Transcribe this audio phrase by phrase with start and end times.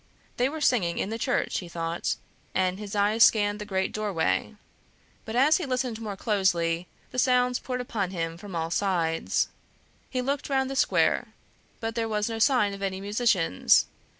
[0.37, 2.15] They were singing in the church, he thought,
[2.55, 4.55] and his eyes scanned the great doorway.
[5.25, 9.49] But as he listened more closely, the sounds poured upon him from all sides;
[10.09, 11.35] he looked round the square,
[11.79, 13.85] but there was no sign of any musicians.